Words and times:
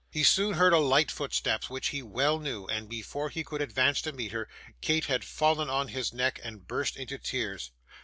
He 0.09 0.23
soon 0.23 0.55
heard 0.55 0.73
a 0.73 0.79
light 0.79 1.11
footstep 1.11 1.65
which 1.65 1.89
he 1.89 2.01
well 2.01 2.39
knew, 2.39 2.65
and 2.65 2.89
before 2.89 3.29
he 3.29 3.43
could 3.43 3.61
advance 3.61 4.01
to 4.01 4.11
meet 4.11 4.31
her, 4.31 4.49
Kate 4.81 5.05
had 5.05 5.23
fallen 5.23 5.69
on 5.69 5.89
his 5.89 6.11
neck 6.11 6.39
and 6.43 6.67
burst 6.67 6.97
into 6.97 7.19
tears. 7.19 7.69